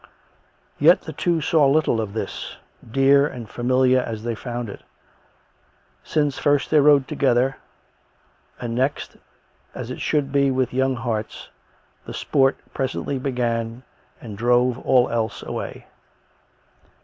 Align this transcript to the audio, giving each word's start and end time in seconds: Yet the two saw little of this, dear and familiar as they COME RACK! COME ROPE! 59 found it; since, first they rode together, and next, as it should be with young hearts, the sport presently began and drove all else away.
Yet 0.79 1.01
the 1.01 1.13
two 1.13 1.41
saw 1.41 1.67
little 1.67 2.01
of 2.01 2.13
this, 2.13 2.57
dear 2.89 3.27
and 3.27 3.47
familiar 3.47 3.99
as 3.99 4.23
they 4.23 4.33
COME 4.33 4.33
RACK! 4.33 4.43
COME 4.45 4.55
ROPE! 4.65 4.79
59 4.79 4.79
found 4.79 4.79
it; 4.79 6.03
since, 6.03 6.39
first 6.39 6.71
they 6.71 6.79
rode 6.79 7.07
together, 7.07 7.57
and 8.59 8.73
next, 8.73 9.17
as 9.75 9.91
it 9.91 10.01
should 10.01 10.31
be 10.31 10.49
with 10.49 10.73
young 10.73 10.95
hearts, 10.95 11.49
the 12.05 12.15
sport 12.15 12.57
presently 12.73 13.19
began 13.19 13.83
and 14.19 14.39
drove 14.39 14.79
all 14.79 15.07
else 15.09 15.43
away. 15.43 15.85